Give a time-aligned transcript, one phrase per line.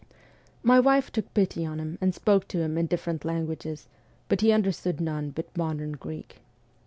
[0.63, 3.87] My wife took pity on him and spoke to him in different languages,
[4.29, 6.37] but he under stood none but modern Greek.